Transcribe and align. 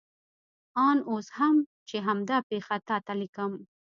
آن 0.87 0.97
اوس 1.09 1.27
هم 1.37 1.55
چې 1.87 1.97
همدا 2.07 2.37
پېښه 2.49 2.75
تا 2.87 2.97
ته 3.05 3.13
لیکم. 3.21 3.51